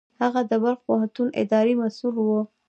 هغه 0.21 0.41
د 0.49 0.51
بلخ 0.63 0.79
پوهنتون 0.87 1.27
اداري 1.41 1.73
مسوول 1.81 2.15
و. 2.35 2.35